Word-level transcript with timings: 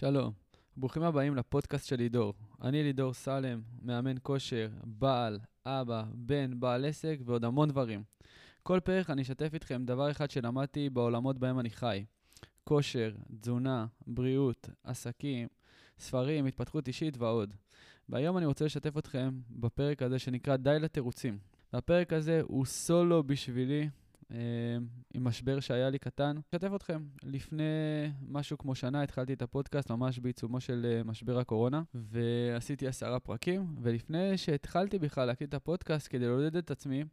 שלום, 0.00 0.32
ברוכים 0.76 1.02
הבאים 1.02 1.34
לפודקאסט 1.34 1.86
של 1.86 1.96
לידור. 1.96 2.34
אני 2.62 2.82
לידור 2.82 3.14
סלם, 3.14 3.60
מאמן 3.82 4.16
כושר, 4.22 4.68
בעל, 4.84 5.38
אבא, 5.66 6.04
בן, 6.14 6.60
בעל 6.60 6.84
עסק 6.84 7.18
ועוד 7.24 7.44
המון 7.44 7.68
דברים. 7.68 8.02
כל 8.62 8.80
פרק 8.80 9.10
אני 9.10 9.22
אשתף 9.22 9.54
איתכם 9.54 9.84
דבר 9.84 10.10
אחד 10.10 10.30
שלמדתי 10.30 10.90
בעולמות 10.90 11.38
בהם 11.38 11.60
אני 11.60 11.70
חי. 11.70 12.04
כושר, 12.64 13.12
תזונה, 13.40 13.86
בריאות, 14.06 14.68
עסקים, 14.84 15.48
ספרים, 15.98 16.46
התפתחות 16.46 16.88
אישית 16.88 17.18
ועוד. 17.18 17.54
והיום 18.08 18.38
אני 18.38 18.46
רוצה 18.46 18.64
לשתף 18.64 18.98
אתכם 18.98 19.40
בפרק 19.50 20.02
הזה 20.02 20.18
שנקרא 20.18 20.56
די 20.56 20.78
לתירוצים. 20.80 21.38
והפרק 21.72 22.12
הזה 22.12 22.40
הוא 22.44 22.64
סולו 22.64 23.22
בשבילי, 23.22 23.88
עם 25.14 25.24
משבר 25.24 25.60
שהיה 25.60 25.90
לי 25.90 25.98
קטן. 25.98 26.36
אשתף 26.54 26.70
אתכם, 26.74 27.02
לפני 27.22 27.62
משהו 28.28 28.58
כמו 28.58 28.74
שנה 28.74 29.02
התחלתי 29.02 29.32
את 29.32 29.42
הפודקאסט 29.42 29.90
ממש 29.90 30.18
בעיצומו 30.18 30.60
של 30.60 30.86
אה, 30.90 31.04
משבר 31.04 31.38
הקורונה, 31.38 31.82
ועשיתי 31.94 32.86
עשרה 32.86 33.20
פרקים, 33.20 33.76
ולפני 33.82 34.38
שהתחלתי 34.38 34.98
בכלל 34.98 35.24
להקליט 35.24 35.48
את 35.48 35.54
הפודקאסט 35.54 36.08
כדי 36.10 36.26
לעודד 36.26 36.56
את 36.56 36.70
עצמי, 36.70 37.04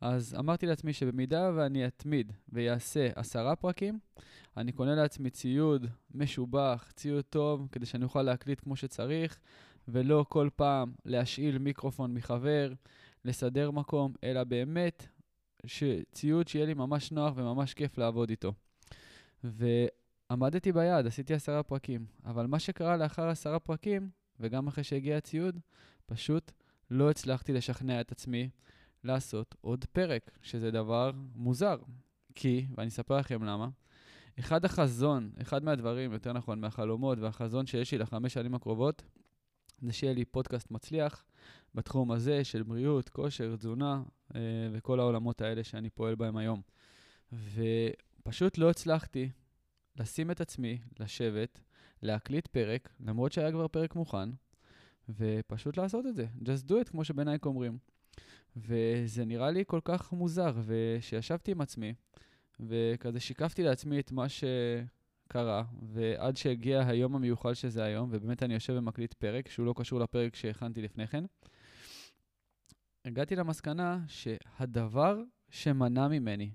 אז 0.00 0.34
אמרתי 0.38 0.66
לעצמי 0.66 0.92
שבמידה 0.92 1.50
ואני 1.54 1.86
אתמיד 1.86 2.32
ויעשה 2.48 3.08
עשרה 3.14 3.56
פרקים, 3.56 3.98
אני 4.56 4.72
קונה 4.72 4.94
לעצמי 4.94 5.30
ציוד 5.30 5.86
משובח, 6.14 6.92
ציוד 6.96 7.24
טוב, 7.24 7.68
כדי 7.72 7.86
שאני 7.86 8.04
אוכל 8.04 8.22
להקליט 8.22 8.60
כמו 8.60 8.76
שצריך, 8.76 9.38
ולא 9.88 10.24
כל 10.28 10.48
פעם 10.56 10.92
להשאיל 11.04 11.58
מיקרופון 11.58 12.14
מחבר, 12.14 12.72
לסדר 13.24 13.70
מקום, 13.70 14.12
אלא 14.24 14.44
באמת 14.44 15.06
ציוד 16.12 16.48
שיהיה 16.48 16.66
לי 16.66 16.74
ממש 16.74 17.12
נוח 17.12 17.32
וממש 17.36 17.74
כיף 17.74 17.98
לעבוד 17.98 18.30
איתו. 18.30 18.52
ועמדתי 19.44 20.72
ביעד, 20.72 21.06
עשיתי 21.06 21.34
עשרה 21.34 21.62
פרקים, 21.62 22.06
אבל 22.24 22.46
מה 22.46 22.58
שקרה 22.58 22.96
לאחר 22.96 23.28
עשרה 23.28 23.58
פרקים, 23.58 24.10
וגם 24.40 24.68
אחרי 24.68 24.84
שהגיע 24.84 25.16
הציוד, 25.16 25.58
פשוט 26.06 26.52
לא 26.90 27.10
הצלחתי 27.10 27.52
לשכנע 27.52 28.00
את 28.00 28.12
עצמי 28.12 28.50
לעשות 29.04 29.54
עוד 29.60 29.84
פרק, 29.92 30.30
שזה 30.42 30.70
דבר 30.70 31.10
מוזר. 31.34 31.76
כי, 32.34 32.66
ואני 32.76 32.88
אספר 32.88 33.16
לכם 33.16 33.42
למה, 33.42 33.68
אחד 34.38 34.64
החזון, 34.64 35.30
אחד 35.42 35.64
מהדברים, 35.64 36.12
יותר 36.12 36.32
נכון, 36.32 36.60
מהחלומות 36.60 37.18
והחזון 37.18 37.66
שיש 37.66 37.92
לי 37.92 37.98
לחמש 37.98 38.34
שנים 38.34 38.54
הקרובות, 38.54 39.02
זה 39.82 39.92
שיהיה 39.92 40.12
לי 40.12 40.24
פודקאסט 40.24 40.70
מצליח 40.70 41.24
בתחום 41.74 42.12
הזה 42.12 42.44
של 42.44 42.62
בריאות, 42.62 43.08
כושר, 43.08 43.56
תזונה 43.56 44.02
אה, 44.34 44.40
וכל 44.72 45.00
העולמות 45.00 45.40
האלה 45.40 45.64
שאני 45.64 45.90
פועל 45.90 46.14
בהם 46.14 46.36
היום. 46.36 46.60
ופשוט 47.32 48.58
לא 48.58 48.70
הצלחתי 48.70 49.30
לשים 49.96 50.30
את 50.30 50.40
עצמי, 50.40 50.78
לשבת, 51.00 51.60
להקליט 52.02 52.46
פרק, 52.46 52.88
למרות 53.00 53.32
שהיה 53.32 53.52
כבר 53.52 53.68
פרק 53.68 53.94
מוכן, 53.94 54.28
ופשוט 55.08 55.76
לעשות 55.76 56.06
את 56.06 56.14
זה. 56.14 56.26
just 56.40 56.68
do 56.68 56.72
it, 56.72 56.90
כמו 56.90 57.04
שבנייק 57.04 57.46
אומרים. 57.46 57.78
וזה 58.56 59.24
נראה 59.24 59.50
לי 59.50 59.64
כל 59.66 59.80
כך 59.84 60.12
מוזר, 60.12 60.52
ושישבתי 60.66 61.50
עם 61.50 61.60
עצמי, 61.60 61.94
וכזה 62.60 63.20
שיקפתי 63.20 63.62
לעצמי 63.62 64.00
את 64.00 64.12
מה 64.12 64.26
שקרה, 64.28 65.64
ועד 65.82 66.36
שהגיע 66.36 66.86
היום 66.86 67.16
המיוחל 67.16 67.54
שזה 67.54 67.84
היום, 67.84 68.08
ובאמת 68.12 68.42
אני 68.42 68.54
יושב 68.54 68.74
ומקליט 68.76 69.14
פרק, 69.14 69.48
שהוא 69.48 69.66
לא 69.66 69.74
קשור 69.76 70.00
לפרק 70.00 70.36
שהכנתי 70.36 70.82
לפני 70.82 71.06
כן, 71.06 71.24
הגעתי 73.10 73.36
למסקנה 73.36 73.98
שהדבר 74.06 75.22
שמנע 75.48 76.08
ממני 76.08 76.50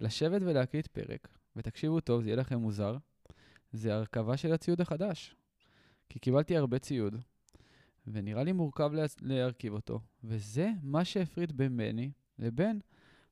לשבת 0.00 0.42
ולהקליט 0.42 0.86
פרק, 0.86 1.28
ותקשיבו 1.56 2.00
טוב, 2.00 2.22
זה 2.22 2.28
יהיה 2.28 2.36
לכם 2.36 2.58
מוזר, 2.58 2.96
זה 3.72 3.94
הרכבה 3.94 4.36
של 4.36 4.52
הציוד 4.52 4.80
החדש. 4.80 5.34
כי 6.08 6.18
קיבלתי 6.18 6.56
הרבה 6.56 6.78
ציוד, 6.78 7.16
ונראה 8.06 8.44
לי 8.44 8.52
מורכב 8.52 8.92
לה... 8.92 9.04
להרכיב 9.20 9.72
אותו, 9.72 10.00
וזה 10.24 10.70
מה 10.82 11.04
שהפריד 11.04 11.56
בין 11.56 11.76
בני 11.76 12.10
לבין 12.38 12.80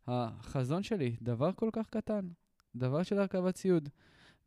החזון 0.07 0.83
שלי, 0.83 1.17
דבר 1.23 1.53
כל 1.53 1.71
כך 1.73 1.89
קטן, 1.91 2.29
דבר 2.77 3.03
של 3.03 3.19
הרכבת 3.19 3.55
ציוד. 3.55 3.89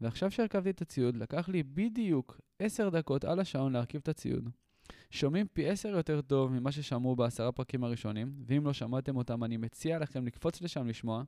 ועכשיו 0.02 0.32
שהרכבתי 0.32 0.70
את 0.70 0.82
הציוד, 0.82 1.18
לקח 1.18 1.50
לי 1.50 1.64
בדיוק 1.64 2.42
10 2.60 2.90
דקות 2.90 3.26
על 3.26 3.40
השעון 3.40 3.74
להרכיב 3.74 4.02
את 4.02 4.08
הציוד. 4.08 4.50
שומעים 5.10 5.48
פי 5.54 5.70
10 5.70 5.90
יותר 5.90 6.22
טוב 6.22 6.52
ממה 6.52 6.72
ששמעו 6.72 7.16
בעשרה 7.16 7.52
פרקים 7.52 7.84
הראשונים, 7.84 8.34
ואם 8.46 8.66
לא 8.66 8.74
שמעתם 8.74 9.18
אותם, 9.18 9.44
אני 9.44 9.58
מציע 9.58 10.00
לכם 10.00 10.26
לקפוץ 10.26 10.62
לשם 10.62 10.88
לשמוע. 10.88 11.24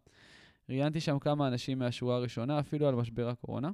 ראיינתי 0.69 0.99
שם 0.99 1.19
כמה 1.19 1.47
אנשים 1.47 1.79
מהשורה 1.79 2.15
הראשונה, 2.15 2.59
אפילו 2.59 2.87
על 2.87 2.95
משבר 2.95 3.29
הקורונה, 3.29 3.71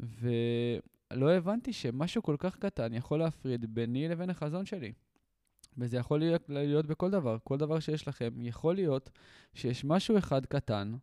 ולא 0.00 1.32
הבנתי 1.32 1.72
שמשהו 1.72 2.22
כל 2.22 2.36
כך 2.38 2.56
קטן 2.56 2.94
יכול 2.94 3.18
להפריד 3.18 3.74
ביני 3.74 4.08
לבין 4.08 4.30
החזון 4.30 4.66
שלי. 4.66 4.92
וזה 5.78 5.96
יכול 5.96 6.18
להיות, 6.18 6.42
להיות 6.48 6.86
בכל 6.86 7.10
דבר. 7.10 7.36
כל 7.44 7.58
דבר 7.58 7.80
שיש 7.80 8.08
לכם, 8.08 8.30
יכול 8.40 8.74
להיות 8.74 9.10
שיש 9.54 9.84
משהו 9.84 10.18
אחד 10.18 10.46
קטן 10.46 10.94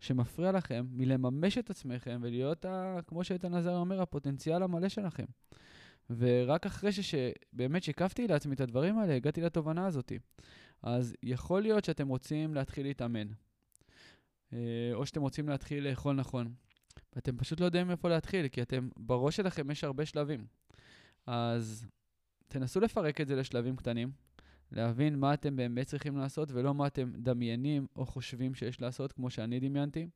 שמפריע 0.00 0.52
לכם 0.52 0.86
מלממש 0.90 1.58
את 1.58 1.70
עצמכם 1.70 2.20
ולהיות, 2.22 2.64
ה, 2.64 2.98
כמו 3.06 3.24
שאיתן 3.24 3.54
עזר 3.54 3.76
אומר, 3.76 4.02
הפוטנציאל 4.02 4.62
המלא 4.62 4.88
שלכם. 4.88 5.24
ורק 6.18 6.66
אחרי 6.66 6.90
שבאמת 6.92 7.82
שיקפתי 7.82 8.26
לעצמי 8.26 8.54
את 8.54 8.60
הדברים 8.60 8.98
האלה, 8.98 9.16
הגעתי 9.16 9.40
לתובנה 9.40 9.86
הזאת. 9.86 10.12
אז 10.82 11.14
יכול 11.22 11.62
להיות 11.62 11.84
שאתם 11.84 12.08
רוצים 12.08 12.54
להתחיל 12.54 12.86
להתאמן, 12.86 13.28
אה, 14.52 14.90
או 14.92 15.06
שאתם 15.06 15.20
רוצים 15.20 15.48
להתחיל 15.48 15.88
לאכול 15.88 16.14
נכון, 16.14 16.52
ואתם 17.16 17.36
פשוט 17.36 17.60
לא 17.60 17.64
יודעים 17.64 17.90
איפה 17.90 18.08
להתחיל, 18.08 18.48
כי 18.48 18.62
אתם, 18.62 18.88
בראש 18.96 19.36
שלכם 19.36 19.70
יש 19.70 19.84
הרבה 19.84 20.06
שלבים. 20.06 20.46
אז 21.26 21.86
תנסו 22.48 22.80
לפרק 22.80 23.20
את 23.20 23.28
זה 23.28 23.36
לשלבים 23.36 23.76
קטנים, 23.76 24.10
להבין 24.72 25.18
מה 25.18 25.34
אתם 25.34 25.56
באמת 25.56 25.86
צריכים 25.86 26.16
לעשות 26.16 26.52
ולא 26.52 26.74
מה 26.74 26.86
אתם 26.86 27.12
דמיינים 27.16 27.86
או 27.96 28.06
חושבים 28.06 28.54
שיש 28.54 28.80
לעשות, 28.80 29.12
כמו 29.12 29.30
שאני 29.30 29.60
דמיינתי. 29.60 30.08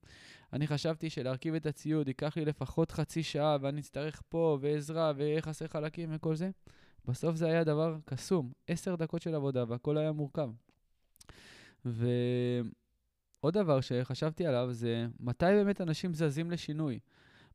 אני 0.53 0.67
חשבתי 0.67 1.11
שלהרכיב 1.11 1.55
את 1.55 1.67
הציוד 1.67 2.09
ייקח 2.09 2.37
לי 2.37 2.45
לפחות 2.45 2.91
חצי 2.91 3.23
שעה 3.23 3.57
ואני 3.61 3.81
אצטרך 3.81 4.23
פה 4.29 4.59
ועזרה 4.61 5.13
ויהיה 5.17 5.43
חסר 5.43 5.69
חלקים 5.69 6.11
וכל 6.13 6.37
זה. 6.37 6.51
בסוף 7.09 7.37
זה 7.37 7.47
היה 7.47 7.65
דבר 7.65 7.97
קסום, 8.05 8.53
עשר 8.67 8.97
דקות 8.97 9.23
של 9.23 9.35
עבודה 9.35 9.65
והכל 9.69 9.99
היה 9.99 10.13
מורכב. 10.13 10.51
ועוד 11.85 13.55
דבר 13.55 13.81
שחשבתי 13.81 14.47
עליו 14.47 14.69
זה 14.73 15.07
מתי 15.21 15.45
באמת 15.45 15.81
אנשים 15.81 16.15
זזים 16.15 16.51
לשינוי. 16.51 16.99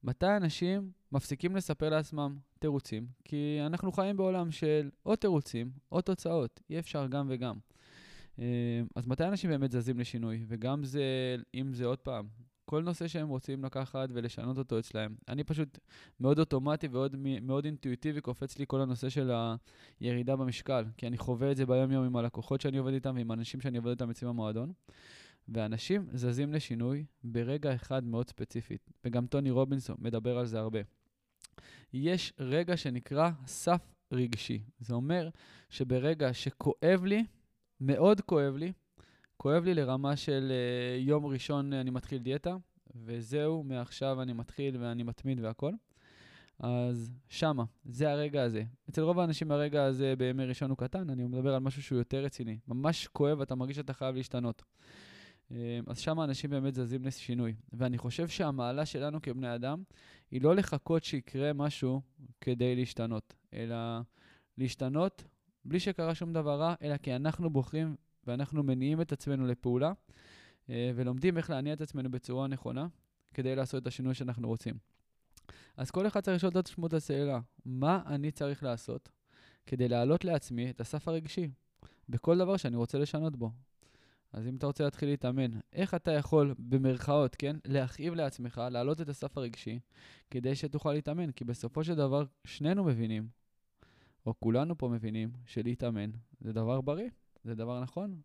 מתי 0.03 0.37
אנשים 0.37 0.91
מפסיקים 1.11 1.55
לספר 1.55 1.89
לעצמם 1.89 2.37
תירוצים? 2.59 3.07
כי 3.25 3.59
אנחנו 3.65 3.91
חיים 3.91 4.17
בעולם 4.17 4.51
של 4.51 4.89
או 5.05 5.15
תירוצים 5.15 5.71
או 5.91 6.01
תוצאות, 6.01 6.59
אי 6.69 6.79
אפשר 6.79 7.07
גם 7.07 7.27
וגם. 7.29 7.57
אה, 8.39 8.81
אז 8.95 9.07
מתי 9.07 9.23
אנשים 9.23 9.49
באמת 9.49 9.71
זזים 9.71 9.99
לשינוי? 9.99 10.45
וגם 10.47 10.83
זה, 10.83 11.35
אם 11.55 11.73
זה 11.73 11.85
עוד 11.85 11.99
פעם, 11.99 12.27
כל 12.65 12.83
נושא 12.83 13.07
שהם 13.07 13.27
רוצים 13.27 13.65
לקחת 13.65 14.09
ולשנות 14.13 14.57
אותו 14.57 14.79
אצלהם. 14.79 15.15
אני 15.27 15.43
פשוט 15.43 15.79
מאוד 16.19 16.39
אוטומטי 16.39 16.87
ומאוד 16.91 17.65
אינטואיטיבי 17.65 18.21
קופץ 18.21 18.59
לי 18.59 18.65
כל 18.67 18.81
הנושא 18.81 19.09
של 19.09 19.31
הירידה 19.99 20.35
במשקל, 20.35 20.85
כי 20.97 21.07
אני 21.07 21.17
חווה 21.17 21.51
את 21.51 21.57
זה 21.57 21.65
ביום-יום 21.65 22.05
עם 22.05 22.15
הלקוחות 22.15 22.61
שאני 22.61 22.77
עובד 22.77 22.93
איתם 22.93 23.15
ועם 23.15 23.31
אנשים 23.31 23.61
שאני 23.61 23.77
עובד 23.77 23.89
איתם 23.89 24.09
אצלי 24.09 24.27
במועדון. 24.27 24.73
ואנשים 25.53 26.07
זזים 26.13 26.53
לשינוי 26.53 27.05
ברגע 27.23 27.75
אחד 27.75 28.03
מאוד 28.03 28.29
ספציפית, 28.29 28.91
וגם 29.05 29.27
טוני 29.27 29.51
רובינסון 29.51 29.95
מדבר 29.99 30.37
על 30.37 30.45
זה 30.45 30.59
הרבה. 30.59 30.79
יש 31.93 32.33
רגע 32.39 32.77
שנקרא 32.77 33.29
סף 33.45 33.81
רגשי. 34.11 34.63
זה 34.79 34.93
אומר 34.93 35.29
שברגע 35.69 36.33
שכואב 36.33 37.03
לי, 37.05 37.25
מאוד 37.81 38.21
כואב 38.21 38.55
לי, 38.55 38.71
כואב 39.37 39.63
לי 39.63 39.73
לרמה 39.73 40.15
של 40.15 40.51
uh, 40.51 41.07
יום 41.07 41.25
ראשון 41.25 41.73
אני 41.73 41.89
מתחיל 41.89 42.21
דיאטה, 42.21 42.55
וזהו, 42.95 43.63
מעכשיו 43.63 44.21
אני 44.21 44.33
מתחיל 44.33 44.77
ואני 44.77 45.03
מתמיד 45.03 45.39
והכל. 45.39 45.73
אז 46.59 47.11
שמה, 47.29 47.63
זה 47.85 48.11
הרגע 48.11 48.43
הזה. 48.43 48.63
אצל 48.89 49.01
רוב 49.01 49.19
האנשים 49.19 49.51
הרגע 49.51 49.83
הזה 49.83 50.13
בימי 50.17 50.45
ראשון 50.45 50.69
הוא 50.69 50.77
קטן, 50.77 51.09
אני 51.09 51.23
מדבר 51.23 51.53
על 51.53 51.59
משהו 51.59 51.83
שהוא 51.83 51.97
יותר 51.97 52.23
רציני. 52.23 52.59
ממש 52.67 53.07
כואב, 53.07 53.41
אתה 53.41 53.55
מרגיש 53.55 53.75
שאתה 53.75 53.93
חייב 53.93 54.15
להשתנות. 54.15 54.63
אמ, 55.51 55.57
אז 55.87 55.99
שם 55.99 56.21
אנשים 56.21 56.49
באמת 56.49 56.75
זזים 56.75 57.05
לשינוי. 57.05 57.55
ואני 57.73 57.97
חושב 57.97 58.27
שהמעלה 58.27 58.85
שלנו 58.85 59.21
כבני 59.21 59.55
אדם 59.55 59.83
היא 60.31 60.41
לא 60.41 60.55
לחכות 60.55 61.03
שיקרה 61.03 61.53
משהו 61.53 62.01
כדי 62.41 62.75
להשתנות, 62.75 63.33
אלא 63.53 63.75
להשתנות 64.57 65.23
בלי 65.65 65.79
שקרה 65.79 66.15
שום 66.15 66.33
דבר 66.33 66.59
רע, 66.59 66.75
אלא 66.81 66.97
כי 66.97 67.15
אנחנו 67.15 67.49
בוחרים 67.49 67.95
ואנחנו 68.27 68.63
מניעים 68.63 69.01
את 69.01 69.11
עצמנו 69.11 69.47
לפעולה, 69.47 69.91
אה, 70.69 70.91
ולומדים 70.95 71.37
איך 71.37 71.49
להניע 71.49 71.73
את 71.73 71.81
עצמנו 71.81 72.11
בצורה 72.11 72.47
נכונה, 72.47 72.87
כדי 73.33 73.55
לעשות 73.55 73.81
את 73.81 73.87
השינוי 73.87 74.13
שאנחנו 74.13 74.47
רוצים. 74.47 74.77
אז 75.77 75.91
כל 75.91 76.07
אחד 76.07 76.19
צריך 76.19 76.35
לשאול 76.35 76.51
את 76.51 76.55
עצמו 76.55 76.87
את 76.87 76.93
השאלה, 76.93 77.39
מה 77.65 78.01
אני 78.05 78.31
צריך 78.31 78.63
לעשות 78.63 79.09
כדי 79.65 79.87
להעלות 79.87 80.25
לעצמי 80.25 80.69
את 80.69 80.81
הסף 80.81 81.07
הרגשי 81.07 81.47
בכל 82.09 82.37
דבר 82.37 82.57
שאני 82.57 82.75
רוצה 82.75 82.97
לשנות 82.97 83.35
בו? 83.35 83.51
אז 84.33 84.47
אם 84.47 84.55
אתה 84.55 84.65
רוצה 84.65 84.83
להתחיל 84.83 85.09
להתאמן, 85.09 85.51
איך 85.73 85.93
אתה 85.93 86.11
יכול, 86.11 86.55
במרכאות, 86.59 87.35
כן, 87.35 87.55
להכאיב 87.65 88.13
לעצמך, 88.13 88.61
להעלות 88.71 89.01
את 89.01 89.09
הסף 89.09 89.37
הרגשי, 89.37 89.79
כדי 90.31 90.55
שתוכל 90.55 90.93
להתאמן? 90.93 91.31
כי 91.31 91.45
בסופו 91.45 91.83
של 91.83 91.95
דבר, 91.95 92.23
שנינו 92.45 92.83
מבינים, 92.83 93.27
או 94.25 94.33
כולנו 94.39 94.77
פה 94.77 94.87
מבינים, 94.87 95.31
שלהתאמן 95.45 96.09
זה 96.41 96.53
דבר 96.53 96.81
בריא, 96.81 97.09
זה 97.43 97.55
דבר 97.55 97.81
נכון. 97.81 98.21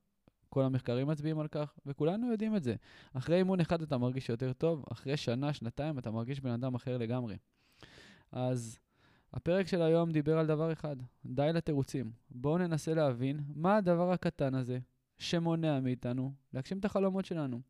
כל 0.48 0.62
המחקרים 0.62 1.06
מצביעים 1.06 1.38
על 1.38 1.48
כך, 1.48 1.74
וכולנו 1.86 2.30
יודעים 2.30 2.56
את 2.56 2.62
זה. 2.62 2.74
אחרי 3.12 3.36
אימון 3.36 3.60
אחד 3.60 3.82
אתה 3.82 3.98
מרגיש 3.98 4.28
יותר 4.28 4.52
טוב, 4.52 4.84
אחרי 4.92 5.16
שנה, 5.16 5.52
שנתיים 5.52 5.98
אתה 5.98 6.10
מרגיש 6.10 6.40
בן 6.40 6.50
אדם 6.50 6.74
אחר 6.74 6.98
לגמרי. 6.98 7.36
אז 8.32 8.78
הפרק 9.32 9.66
של 9.66 9.82
היום 9.82 10.12
דיבר 10.12 10.38
על 10.38 10.46
דבר 10.46 10.72
אחד, 10.72 10.96
די 11.26 11.50
לתירוצים. 11.54 12.12
בואו 12.30 12.58
ננסה 12.58 12.94
להבין 12.94 13.40
מה 13.54 13.76
הדבר 13.76 14.12
הקטן 14.12 14.54
הזה 14.54 14.78
שמונע 15.24 15.80
מאיתנו 15.80 16.32
להגשים 16.52 16.78
את 16.78 16.84
החלומות 16.84 17.24
שלנו. 17.24 17.60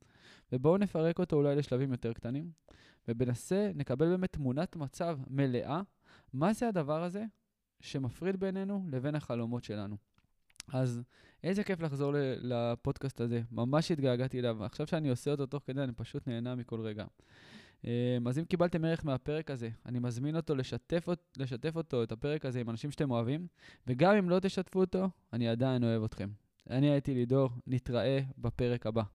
ובואו 0.53 0.77
נפרק 0.77 1.19
אותו 1.19 1.37
אולי 1.37 1.56
לשלבים 1.56 1.93
יותר 1.93 2.12
קטנים, 2.12 2.51
ובננסה 3.09 3.71
נקבל 3.75 4.09
באמת 4.09 4.33
תמונת 4.33 4.77
מצב 4.77 5.19
מלאה, 5.31 5.83
מה 6.33 6.53
זה 6.53 6.69
הדבר 6.69 7.03
הזה 7.03 7.25
שמפריד 7.81 8.41
בינינו 8.41 8.87
לבין 8.91 9.15
החלומות 9.15 9.65
שלנו. 9.65 9.97
אז 10.73 11.03
איזה 11.45 11.65
כיף 11.65 11.81
לחזור 11.81 12.12
לפודקאסט 12.41 13.21
הזה, 13.21 13.43
ממש 13.51 13.91
התגעגעתי 13.91 14.39
אליו, 14.39 14.65
עכשיו 14.65 14.87
שאני 14.87 15.09
עושה 15.09 15.31
אותו 15.31 15.47
תוך 15.47 15.62
כדי, 15.67 15.83
אני 15.83 15.93
פשוט 15.93 16.29
נהנה 16.29 16.55
מכל 16.55 16.81
רגע. 16.81 17.05
אמ, 17.85 18.29
אז 18.29 18.39
אם 18.39 18.45
קיבלתם 18.45 18.85
ערך 18.85 19.05
מהפרק 19.05 19.51
הזה, 19.51 19.69
אני 19.87 19.99
מזמין 19.99 20.37
אותו 20.37 20.55
לשתף, 20.55 21.09
לשתף 21.37 21.77
אותו, 21.77 22.03
את 22.03 22.12
הפרק 22.12 22.47
הזה, 22.47 22.61
עם 22.61 22.71
אנשים 22.71 22.91
שאתם 22.91 23.11
אוהבים, 23.11 23.47
וגם 23.87 24.17
אם 24.17 24.31
לא 24.31 24.41
תשתפו 24.41 24.81
אותו, 24.81 25.11
אני 25.33 25.49
עדיין 25.49 25.85
אוהב 25.85 26.05
אתכם. 26.05 26.29
אני 26.71 26.91
הייתי 26.91 27.15
לידור, 27.15 27.51
נתראה 27.67 28.21
בפרק 28.39 28.87
הבא. 28.87 29.03